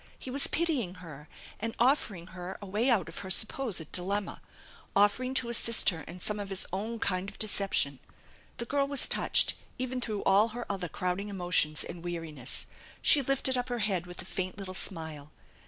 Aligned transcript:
He 0.17 0.31
was 0.31 0.47
pitying 0.47 0.95
her 0.95 1.29
and 1.59 1.75
offering 1.77 2.25
her 2.33 2.57
a 2.59 2.65
way 2.65 2.89
out 2.89 3.07
of 3.07 3.19
her 3.19 3.29
supposed 3.29 3.91
dilemma, 3.91 4.41
offering 4.95 5.35
to 5.35 5.49
assist 5.49 5.91
her 5.91 6.01
in 6.07 6.19
some 6.19 6.39
of 6.39 6.49
his 6.49 6.65
own 6.73 6.97
kind 6.97 7.29
of 7.29 7.37
deception. 7.37 7.99
The 8.57 8.65
girl 8.65 8.87
was 8.87 9.05
touched 9.05 9.53
even 9.77 10.01
through 10.01 10.23
all 10.23 10.47
her 10.57 10.65
other 10.71 10.89
crowding 10.89 11.29
emotions 11.29 11.83
and 11.83 12.03
weariness. 12.03 12.65
She 13.03 13.21
lifted 13.21 13.55
up 13.59 13.69
ner 13.69 13.77
head 13.77 14.07
with 14.07 14.19
a 14.23 14.25
faint 14.25 14.57
little 14.57 14.73
smile. 14.73 15.29